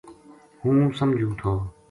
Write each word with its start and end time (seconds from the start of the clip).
ہوں 0.61 0.77
سمجھوں 0.99 1.33
تھو 1.43 1.53